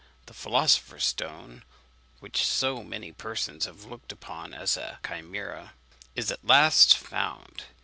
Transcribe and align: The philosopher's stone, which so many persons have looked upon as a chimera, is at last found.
The 0.25 0.33
philosopher's 0.33 1.05
stone, 1.05 1.63
which 2.21 2.43
so 2.43 2.81
many 2.81 3.11
persons 3.11 3.65
have 3.65 3.85
looked 3.85 4.11
upon 4.11 4.51
as 4.51 4.75
a 4.75 4.97
chimera, 5.07 5.73
is 6.15 6.31
at 6.31 6.43
last 6.43 6.97
found. 6.97 7.65